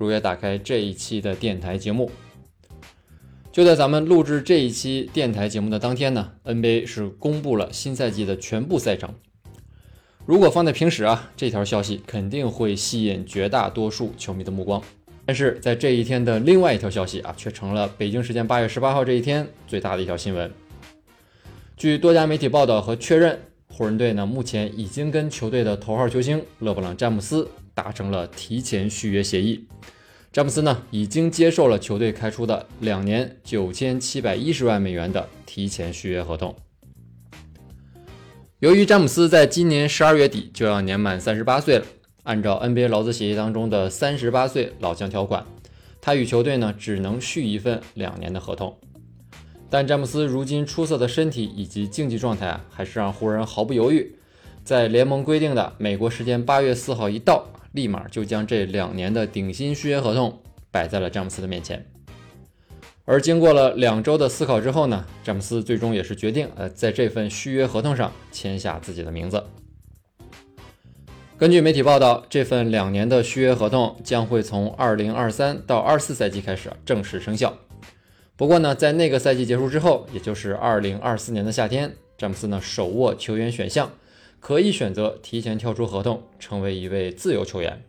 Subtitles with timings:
[0.00, 2.10] 如约打开这一期的电台节目。
[3.52, 9.14] 就在咱们录制这一期电台节目的当天呢，NBA 是公布了新赛季的全部赛程。
[10.24, 14.82] 如果放在平时啊，这条消息肯定会吸引绝大多数球迷的目光。
[15.26, 20.50] 但是在这一天的另外一条消息啊，却成了北京时间八月十八号这一天最大的一条新闻。
[21.76, 23.38] 据多家媒体报道和确认。
[23.72, 29.64] 湖人队呢，目前已经跟球队的头号球星勒布朗·詹姆斯达成了提前续约协议。
[30.32, 36.54] 詹姆斯呢，已经接受了球队开出的两年九千七百一十万美元的提前续约合同。
[38.60, 41.84] 由于詹姆斯在今年十二月底就要年满三十八岁了，
[42.22, 45.44] 按照 NBA 劳资协议当中的三十八岁老将条款，
[46.00, 48.78] 他与球队呢只能续一份两年的合同。
[49.68, 54.14] 但詹姆斯如今出色的身体以及竞技状态啊，还是让湖人毫不犹豫，
[54.62, 60.40] 在联盟规定的美国时间八月四号一到，立马就将这两年的顶薪续约合同
[60.70, 61.86] 摆在了詹姆斯的面前。
[63.04, 69.42] 而经过了两周的思考之后呢，詹姆斯最终也是决定，呃，在这份续约合同上签下自己的名字。
[71.36, 77.56] 根据媒体报道，这份两年的续约合同将会从二零二三到二四赛季开始正式生效。
[78.36, 83.90] 不过呢，在那个赛季结束之后，也就是二零二四年的夏天，詹姆斯呢手握球员选项，
[84.40, 87.84] 可以选择提前跳出合同，成为一位自由球员。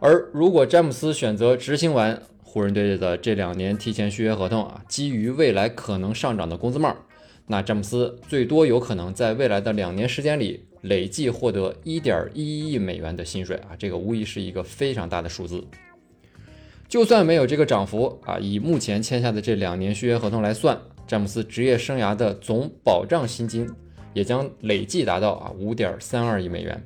[0.00, 6.96] 而如果詹姆斯选择执行完湖人队的这两年提前续约合同啊，基于未来可能上涨的工资帽，
[7.46, 15.62] 那詹姆斯最多有可能在未来的两年时间里累计获得一点一亿美元的薪水啊，这个无疑是一个非常大的数字。
[16.88, 23.68] 就算没有这个涨幅啊，以目前签下的这两年续约合同来算，詹姆斯职业生涯的总保障薪金
[24.12, 26.82] 也将累计达到啊五点三二亿美元。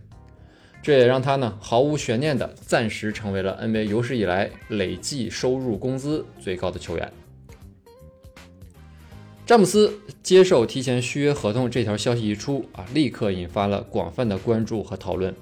[0.82, 7.10] 这也让他呢毫无悬念的暂时成为了 NBA 有史以来累计收入工资最高的球员。
[9.46, 9.92] 詹姆斯
[10.22, 15.34] 接受提前续约合同这条消息一出啊，立刻引发了广泛的关注和讨论。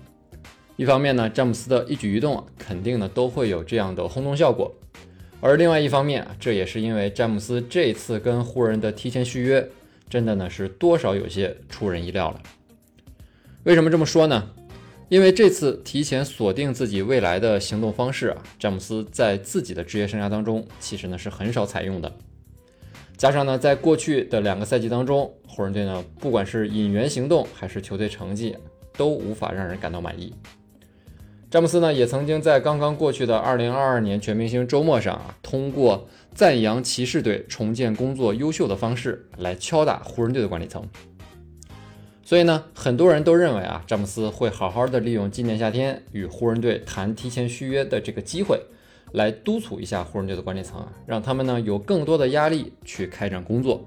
[0.77, 4.73] 一方面呢，詹姆斯的一举一动肯定呢都会有这样的轰动效果，
[5.41, 9.69] 而另外一方面，这也是因为詹姆斯这次跟湖人的提前续约，
[10.13, 12.43] 真的呢是多少有些出人意料了。
[13.63, 14.51] 为什么这么说呢？
[15.09, 22.13] 因为这次提前锁定自己未来的行动方式啊，詹姆斯在自己的职业生涯当中其实呢是很少采用的。
[23.17, 28.55] 加上呢，在过去的两个赛季当中，湖人队呢不管是引援行动还是球队成绩，
[28.99, 30.35] 都无法让人感到满意。
[31.53, 40.89] 詹姆斯呢，也曾经在刚刚过去的二零二二年全明星周末上啊，通过赞扬骑士队重建工作优秀的方式来敲打湖人队的管理层。
[42.25, 48.59] 所以呢，很多人都认为啊，詹姆斯会好好的利用今年夏天与湖人队谈提前续约的这个机会，
[49.13, 53.87] 来督促一下湖人队的管理层啊，让他们呢有更多的压力去开展工作。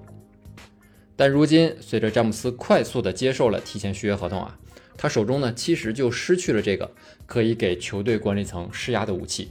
[1.16, 4.56] 但如今，随着詹姆斯快速的接受了提前续约合同啊。
[4.98, 6.92] 他手中呢，其实就失去了这个
[7.26, 9.50] 可以给球队管理层施压的武器。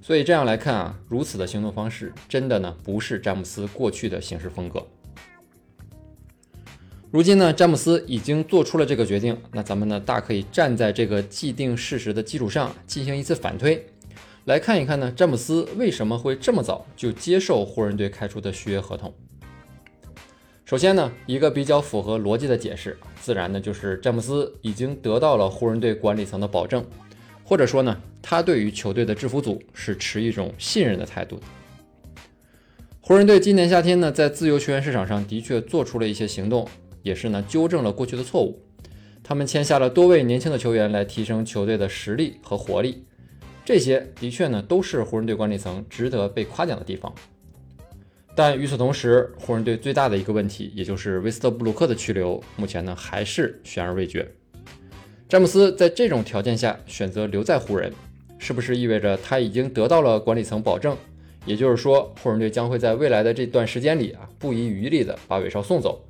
[0.00, 4.86] 所以这样来看啊，如此的行动方式，真的呢不是詹姆斯过去的行事风格。
[7.10, 13.86] 如今呢，詹姆斯已经做出了这个决定，那咱们呢大可以站在这个既定事实的基础上进行一次反推，
[14.44, 19.14] 来看一看呢，詹姆斯为什么会这么早就接受湖人队开出的续约合同。
[20.64, 26.82] 首先呢，一个比较符合逻辑的解释，自然呢就是詹姆斯已经得到了湖人队管理层的保证，
[27.44, 31.42] 或者说呢，他对于球队的制服组是持一种信任的态度的。
[33.02, 36.66] 湖人队今年夏天呢，在自由球员市场上的确做出了一些行动，
[37.02, 38.58] 也是呢纠正了过去的错误。
[39.22, 43.04] 他们签下了多位年轻的球员来提升球队的实力和活力，
[43.66, 47.14] 这些的确呢都是湖人队管理层值得被夸奖的地方。
[48.36, 54.28] 但与此同时，湖人队最大的一个问题，也就是威斯特布鲁克的去留，目前呢还是悬而未决。
[55.28, 57.92] 詹姆斯在这种条件下选择留在湖人，
[58.38, 60.96] 是不是意味着他已经得到了管理层保证？
[61.46, 66.04] 也就是说，湖人队将会在未来的这段时间里啊，不遗余力的把韦少送走，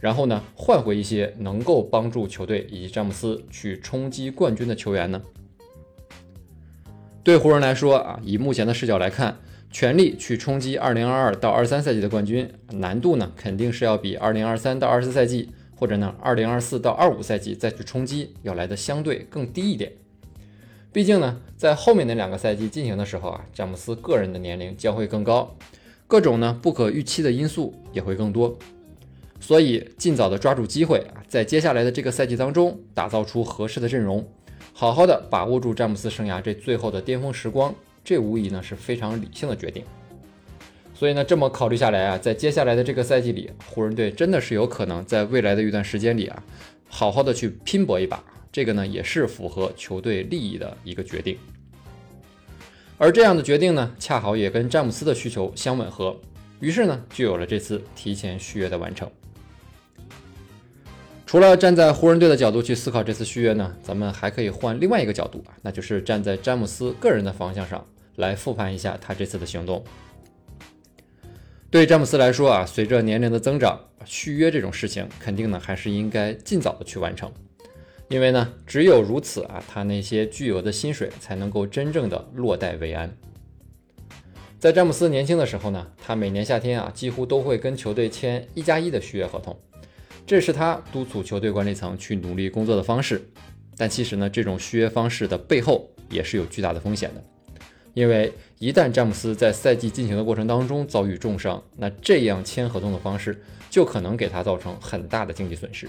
[0.00, 5.22] 然后呢换回一些能够帮助球队以及詹姆斯去冲击冠军的球员呢？
[7.28, 9.36] 对湖人来说啊，以目前的视角来看，
[9.70, 19.92] 全力去冲击2022到23赛季的冠军，难度呢肯定是要比2023到24赛季，或者呢2024到25赛季再去冲击要来的相对更低一点。
[20.90, 25.54] 毕竟呢，在后面那两个赛季进行的时候啊，詹姆斯个人的年龄将会更高，
[26.06, 28.58] 各种呢不可预期的因素也会更多。
[29.38, 34.26] 所以，尽早的抓住机会啊，在接下来的这个赛季当中，打造出合适的阵容，
[34.80, 39.82] 好好的把握住詹姆斯生涯这最后的巅峰时光，这无疑呢是非常理性的决定。
[40.94, 46.44] 所以呢，这么考虑下来啊，在接下来的这个赛季里，湖人队真的是有可能在未来的一段时间里啊，
[46.86, 48.22] 好好的去拼搏一把，
[48.52, 51.36] 这个呢也是符合球队利益的一个决定。
[52.98, 56.16] 而这样的决定呢，恰好也跟詹姆斯的需求相吻合，
[56.60, 59.10] 于是呢，就有了这次提前续约的完成。
[61.28, 67.86] 除了站在湖人队的角度去思考这次续约呢，咱们还可以换另外一个角度啊，那就是站在詹姆斯个人的方向上
[68.16, 69.84] 来复盘一下他这次的行动。
[71.70, 77.30] 对詹姆斯来说啊，随着年龄的增长，续约这种事情肯定呢还是应该尽早的去完成，
[78.08, 83.14] 因为呢只有如此啊，他那些巨额的薪水才能够真正的落袋为安。
[84.58, 89.54] 在詹姆斯年轻的时候呢，他每年夏天啊几乎都会跟球队签一加一的续约合同。
[90.28, 93.30] 这是他督促球队管理层去努力工作的方式，
[93.78, 97.24] 但其实呢，这种续约方式的背后也是有巨大的风险的，
[97.94, 105.88] 因为一旦詹姆斯在赛季进行的过程当中遭遇重伤，那这样签合同的方式就可能给他造成很大的经济损失。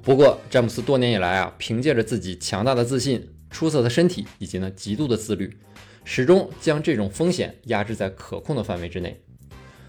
[0.00, 5.54] 不过，詹姆斯多年以来啊，凭借着自己强大的自信、出色的身体以及呢极度的自律，
[6.02, 9.20] 始终将这种风险压制在可控的范围之内。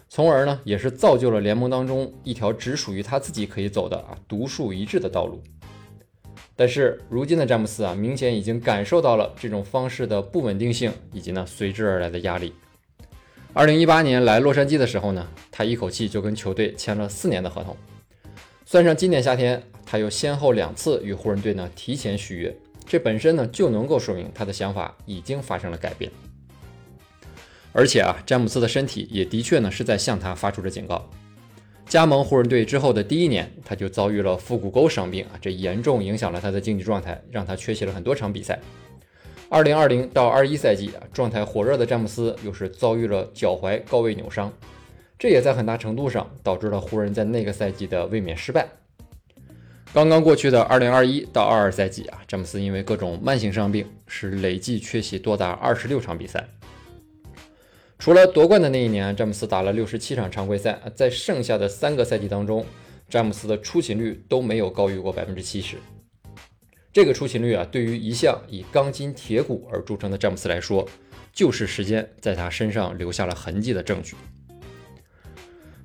[0.10, 5.42] 从而呢，也是造就了联盟当中一条只属于他自己可以走的啊独树一帜的道路。
[6.56, 12.54] 但是如今的詹姆斯啊，明显已经感受到了这种方式的不稳定性以及呢随之而来的压力。
[13.54, 17.76] 二零一八年来洛杉矶的时候呢，他一口气就跟球队签了四年的合同。
[18.66, 22.56] 算上今年夏天，他又先后两次与湖人队呢提前续约，
[22.86, 26.12] 这本身呢就能够说明他的想法已经发生了改变。
[27.78, 31.08] 而且啊，詹姆斯的身体也的确呢是在向他发出着警告。
[31.86, 38.60] 加盟湖人队之后的第一年，他就遭遇了腹股沟伤病啊，这严重影响了他的竞技状态，让他缺席了很多场比赛。
[39.48, 44.52] 二零二零到二一赛季啊，状态火热的詹姆斯又是遭遇了脚踝高位扭伤，
[45.20, 48.68] 这也在很大程度上导致了湖人在那个赛季的卫冕失败。
[49.94, 56.44] 刚刚过去的二零二一到二二赛季啊，詹姆斯因为各种慢性伤病，是累计缺席多达二十六场比赛。
[58.00, 62.64] 除了夺冠的那一年，詹姆斯打了六十七场常规赛，在剩下的三个赛季当中，
[63.10, 65.78] 詹姆斯的出勤率都没有高于过百分之七十。
[66.94, 70.88] 这个出勤率啊，对于一向以钢筋铁骨而著称的詹姆斯来说，
[71.34, 74.16] 就是时间在他身上留下了痕迹的证据。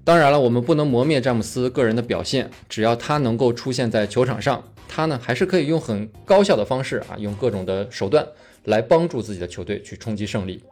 [0.04, 8.26] 当然了，我们不能磨灭詹姆斯个人的表现，只要他能够出现在球场上，他呢还是可以用很高效的方式啊，用各种的手段
[8.64, 10.62] 来帮助自己的球队去冲击胜利。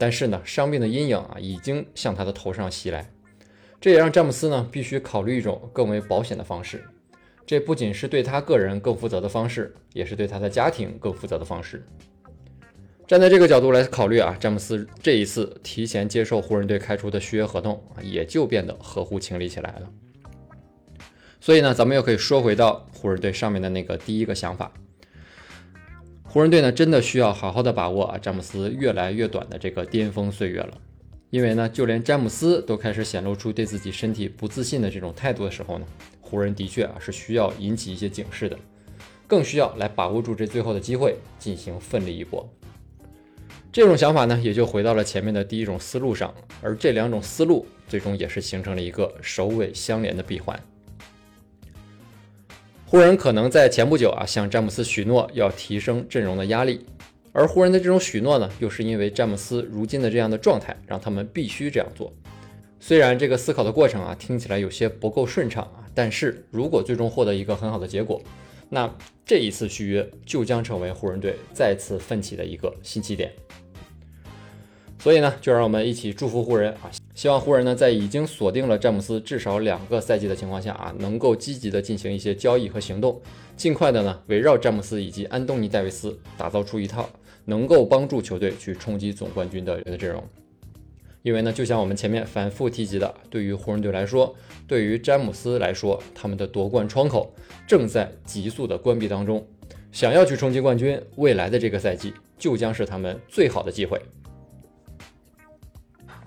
[0.00, 3.06] 但是呢，伤病的阴影啊，已经向他的头上袭来，
[3.78, 6.82] 这也让詹姆斯呢必须考虑一种更为保险的方式。
[7.44, 11.86] 这不仅是对他个人更负责的方式，也是对他的家庭更负责的方式。
[13.06, 19.90] 站在这个角度来考虑啊，詹姆斯这一次提前接受湖人队开出的续约合同，也就变得合乎情理起来了。
[21.42, 24.72] 所以呢，咱们又可以说回到湖人队上面的那个第一个想法。
[26.32, 30.78] 湖人队呢，真的需要好好的把握啊，詹姆斯越来越短的这个巅峰岁月了。
[31.30, 35.86] 因为呢，就连詹姆斯都开始显露出对自己身体不自信的这种态度的时候呢，
[36.20, 38.56] 湖人的确啊是需要引起一些警示的，
[39.26, 42.48] 更需要来把握住这最后的机会，进行奋力一搏。
[43.72, 46.32] 这种想法呢，也就回到了前面的第一种思路上，
[46.62, 50.56] 而这两种思路最终也是形成了一个首尾相连的闭环。
[52.90, 56.84] 湖人可能在前不久啊向詹姆斯许诺要提升阵容的压力，
[57.30, 62.12] 而湖人的这种许诺呢，又是因为詹姆斯如今的这样的状态，让他们必须这样做。
[62.80, 68.20] 虽然这个思考的过程啊听起来有些不够顺畅啊，但是如果最终获得一个很好的结果，
[68.68, 68.92] 那
[69.24, 73.32] 这一次续约就将成为湖人队再次奋起的一个新起点。
[74.98, 76.90] 所以呢，就让我们一起祝福湖人啊！
[77.20, 83.20] 希望湖人呢，在已经锁定了詹姆斯至少两个赛季的情况下啊，能够积极的进行一些交易和行动，
[83.58, 87.06] 尽快的呢，围绕詹姆斯以及安东尼戴维斯打造出一套
[87.44, 90.24] 能够帮助球队去冲击总冠军的阵容。
[91.20, 94.34] 因为呢，就像我们前面反复提及的，对于湖人队来说，
[94.66, 97.34] 对于詹姆斯来说，他们的夺冠窗口
[97.66, 99.46] 正在急速的关闭当中。
[99.92, 104.00] 想要去冲击冠军，未来的这个赛季就将是他们最好的机会。